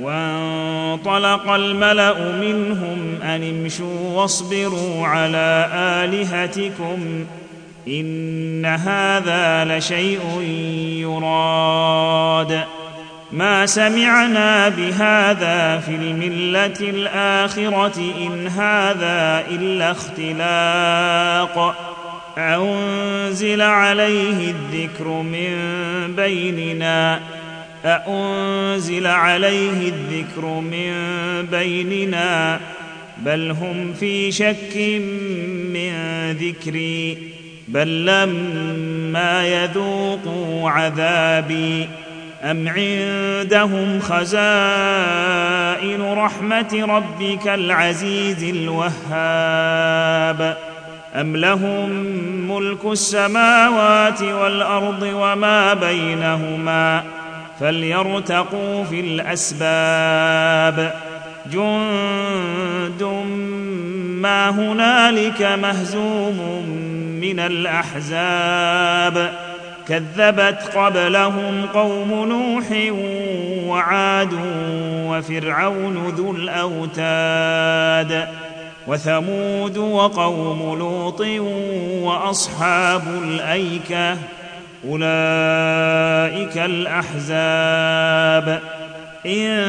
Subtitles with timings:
[0.00, 7.24] وانطلق الملأ منهم أن امشوا واصبروا على آلهتكم
[7.88, 10.40] إن هذا لشيء
[11.00, 12.64] يراد.
[13.32, 21.74] ما سمعنا بهذا في الملة الآخرة إن هذا إلا اختلاق.
[22.38, 25.54] أنزل عليه الذكر من
[26.16, 27.20] بيننا.
[27.84, 30.92] أأنزل عليه الذكر من
[31.50, 32.60] بيننا
[33.18, 34.76] بل هم في شك
[35.72, 35.92] من
[36.32, 37.18] ذكري
[37.68, 41.88] بل لما يذوقوا عذابي
[42.42, 44.42] أم عندهم خزائن
[46.02, 49.88] رحمة ربك العزيز الوهاب
[51.14, 51.90] أم لهم
[52.50, 57.17] ملك السماوات والأرض وما بينهما ۖ
[57.60, 60.94] فليرتقوا في الأسباب.
[61.52, 63.02] جند
[64.22, 66.66] ما هنالك مهزوم
[67.20, 69.32] من الأحزاب.
[69.88, 72.92] كذبت قبلهم قوم نوح
[73.66, 74.38] وعاد
[75.08, 78.28] وفرعون ذو الأوتاد
[78.86, 81.20] وثمود وقوم لوط
[82.02, 84.16] وأصحاب الأيكة.
[84.88, 88.60] أولئك الأحزاب.
[89.26, 89.66] إن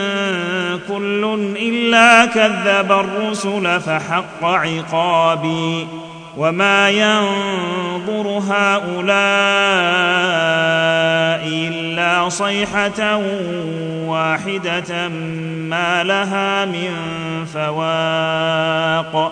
[0.87, 5.87] كل إلا كذب الرسل فحق عقابي.
[6.37, 9.09] وما ينظر هؤلاء
[11.47, 13.17] إلا صيحة
[14.05, 15.07] واحدة
[15.69, 16.91] ما لها من
[17.53, 19.31] فواق.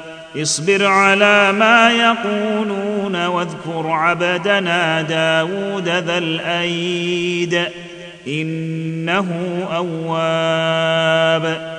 [0.37, 7.65] اصبر على ما يقولون واذكر عبدنا داود ذا الأيد.
[8.27, 9.27] إنه
[9.75, 11.71] أواب.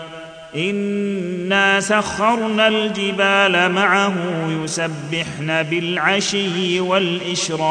[0.57, 4.15] إنا سخرنا الجبال معه
[4.65, 7.63] يسبحن بالعشي والإشراق.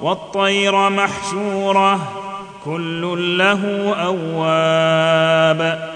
[0.00, 2.22] والطير محشوره.
[2.64, 5.95] كل له أواب.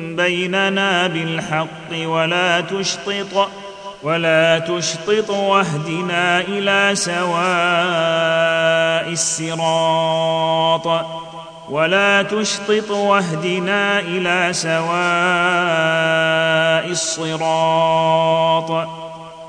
[0.15, 3.49] بيننا بالحق ولا تشطط
[4.03, 7.21] ولا تشطط واهدنا إلى سواء
[9.11, 11.05] الصراط
[11.69, 14.81] ولا تشطط واهدنا إلى سواء
[16.91, 17.90] الصراط.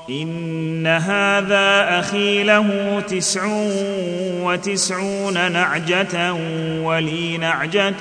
[0.09, 3.41] إن هذا أخي له تسع
[4.41, 6.33] وتسعون نعجة
[6.81, 7.93] ولي نعجة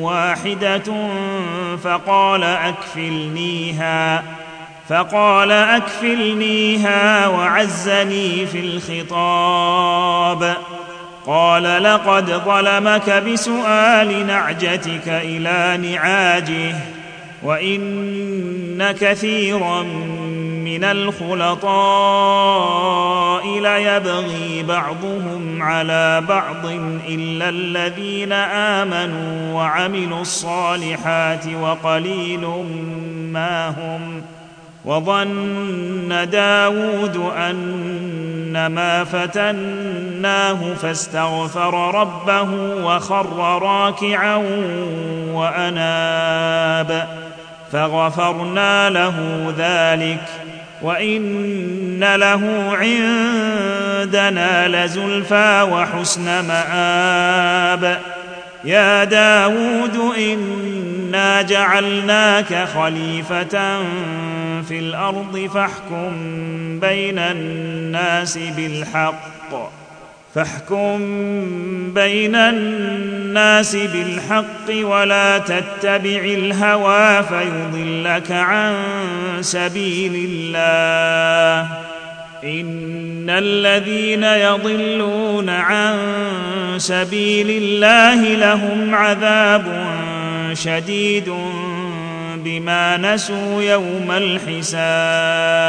[0.00, 1.08] واحدة
[1.82, 4.22] فقال أكفلنيها
[4.88, 10.56] فقال أكفلنيها وعزني في الخطاب.
[11.26, 16.74] قال لقد ظلمك بسؤال نعجتك إلى نعاجه
[17.42, 19.86] وإن كثيرا
[20.68, 21.68] من الخلطاء
[23.60, 26.66] ليبغي بعضهم على بعض
[27.08, 32.46] إلا الذين آمنوا وعملوا الصالحات وقليل
[33.32, 34.22] ما هم
[34.84, 42.50] وظن داود انما فتناه فاستغفر ربه
[42.84, 44.36] وخر راكعا
[45.32, 47.08] وأناب
[47.72, 50.47] فغفرنا له ذلك
[50.82, 57.98] وان له عندنا لزلفى وحسن مآب
[58.64, 63.82] يا داود انا جعلناك خليفه
[64.62, 66.12] في الأرض فاحكم
[66.80, 69.70] بين الناس بالحق
[70.34, 70.98] فاحكم
[71.94, 78.74] بين الناس بالحق ولا تتبع الهوى فيضلك عن
[79.40, 81.68] سبيل الله.
[82.44, 85.98] إن الذين يضلون عن
[86.76, 89.86] سبيل الله لهم عذاب
[90.52, 91.34] شديد
[92.36, 95.68] بما نسوا يوم الحساب.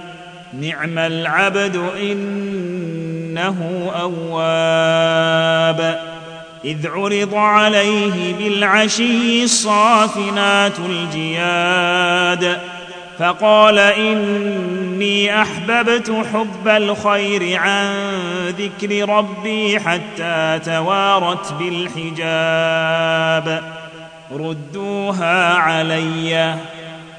[0.53, 5.99] نعم العبد إنه أواب.
[6.65, 12.57] إذ عرض عليه بالعشي الصافنات الجياد.
[13.19, 17.93] فقال إني أحببت حب الخير عن
[18.47, 23.61] ذكر ربي حتى توارت بالحجاب.
[24.31, 26.55] ردوها عليّ.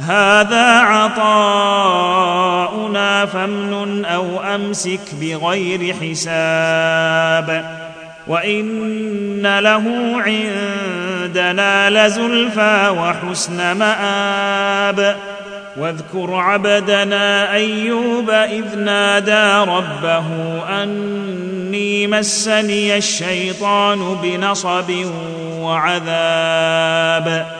[0.00, 1.26] هذا عطاؤنا
[3.26, 7.64] فامنن أو أمسك بغير حساب
[8.26, 9.84] وإن له
[10.16, 15.16] عندنا لزلفى وحسن مآب
[15.76, 20.26] واذكر عبدنا أيوب إذ نادى ربه
[20.82, 24.92] أني مسني الشيطان بنصب
[25.60, 27.59] وعذاب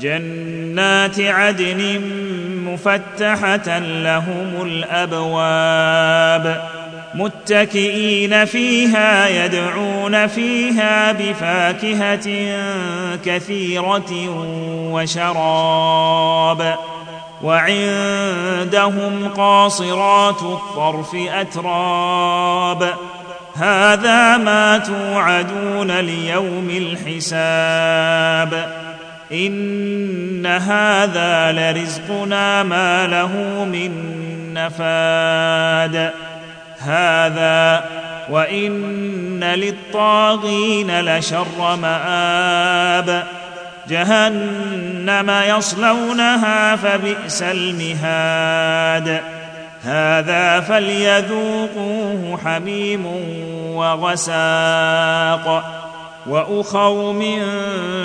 [0.00, 2.00] جنات عدن
[2.64, 6.62] مفتحة لهم الأبواب
[7.14, 12.28] متكئين فيها يدعون فيها بفاكهة
[13.24, 14.12] كثيرة
[14.92, 16.76] وشراب
[17.42, 22.94] وعندهم قاصرات الطرف أتراب
[23.54, 28.78] هذا ما توعدون ليوم الحساب
[29.32, 33.90] ان هذا لرزقنا ما له من
[34.54, 36.10] نفاد
[36.78, 37.84] هذا
[38.30, 43.24] وان للطاغين لشر مآب
[43.88, 49.20] جهنم يصلونها فبئس المهاد
[49.84, 53.06] هذا فليذوقوه حميم
[53.76, 55.64] وغساق
[56.28, 57.42] وأخر من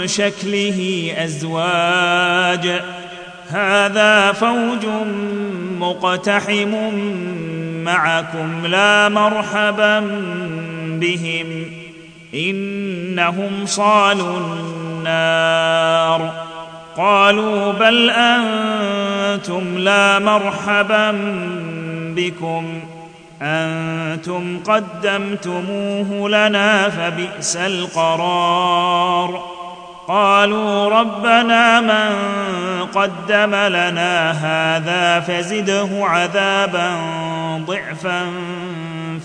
[0.06, 2.82] شكله أزواج.
[3.50, 4.86] هذا فوج
[5.80, 6.94] مقتحم
[7.84, 10.00] معكم لا مرحبا
[10.86, 11.66] بهم.
[12.34, 16.34] إنهم صالوا النار.
[16.98, 21.12] قالوا بل أنتم لا مرحبا
[22.16, 22.80] بكم.
[23.44, 29.44] أنتم قدمتموه لنا فبئس القرار.
[30.08, 32.16] قالوا ربنا من
[32.96, 36.92] قدم لنا هذا فزده عذابا
[37.68, 38.26] ضعفا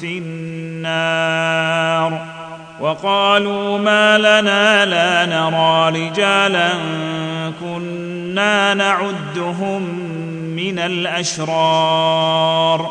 [0.00, 2.26] في النار.
[2.80, 6.70] وقالوا ما لنا لا نرى رجالا
[7.60, 9.82] كنا نعدهم
[10.56, 12.90] من الأشرار.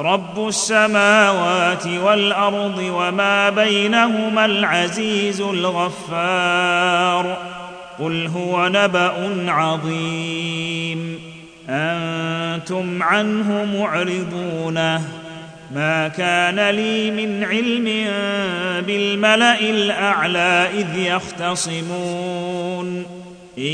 [0.00, 7.36] رب السماوات والأرض وما بينهما العزيز الغفار.
[7.98, 11.18] قل هو نبأ عظيم.
[11.68, 14.74] أنتم عنه معرضون
[15.74, 17.84] ما كان لي من علم
[18.86, 23.19] بالملأ الأعلى إذ يختصمون.
[23.60, 23.66] إن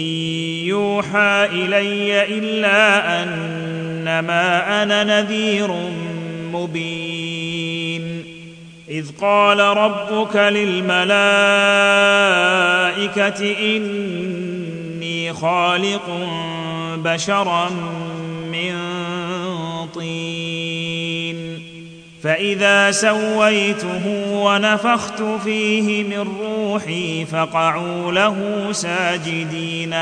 [0.66, 5.71] يوحى إلي إلا أنما أنا نذير
[6.52, 8.25] مبين.
[8.90, 11.16] إذ قال ربك للملائكة
[13.76, 16.11] إني خالق
[16.97, 17.71] بشرا
[18.52, 18.75] من
[19.95, 20.46] طين.
[22.26, 29.95] فإذا سويته ونفخت فيه من روحي فقعوا له ساجدين.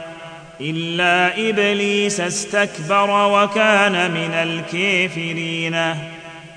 [0.60, 5.76] إلا إبليس استكبر وكان من الكافرين.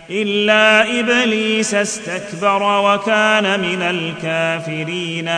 [0.10, 5.29] إلا إبليس استكبر وكان من الكافرين.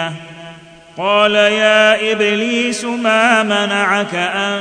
[0.97, 4.59] قال يا إبليس ما منعك أن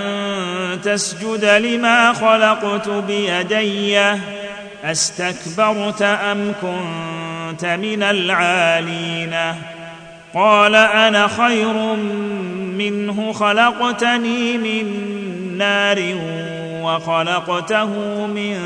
[0.83, 3.99] تسجد لما خلقت بيدي؟
[4.85, 9.37] أستكبرت أم كنت من العالين؟
[10.35, 11.73] قال أنا خير
[12.77, 14.87] منه خلقتني من
[15.59, 16.15] نار
[16.83, 17.87] وخلقته
[18.27, 18.59] من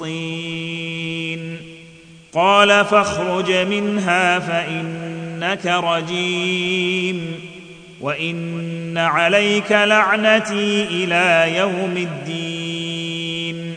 [0.00, 1.56] طين.
[2.34, 4.38] قال فاخرج منها
[5.40, 7.40] فانك رجيم.
[8.00, 13.74] وإن عليك لعنتي إلى يوم الدين.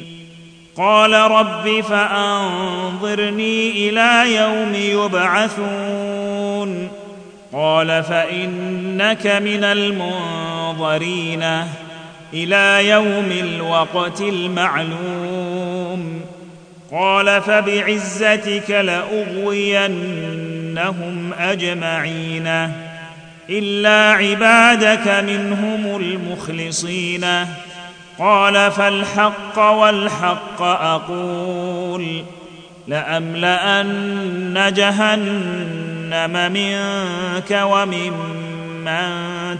[0.77, 6.87] قال رب فأنظرني إلى يوم يبعثون.
[7.53, 11.43] قال فإنك من المنظرين
[12.33, 16.21] إلى يوم الوقت المعلوم.
[16.91, 18.69] قال فبعزتك
[20.73, 22.71] لاغوينهم أجمعين
[23.49, 27.25] إلا عبادك منهم المخلصين
[28.19, 32.23] قال فالحق والحق أقول
[32.87, 39.11] لأملأن جهنم منك وممن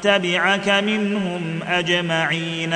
[0.01, 2.75] تبعك منهم أجمعين